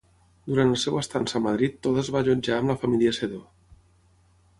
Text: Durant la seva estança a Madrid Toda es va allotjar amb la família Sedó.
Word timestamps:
Durant 0.51 0.69
la 0.69 0.77
seva 0.83 1.01
estança 1.03 1.35
a 1.39 1.41
Madrid 1.47 1.75
Toda 1.87 2.01
es 2.05 2.09
va 2.15 2.21
allotjar 2.25 2.57
amb 2.63 2.73
la 2.73 2.77
família 2.85 3.13
Sedó. 3.19 3.43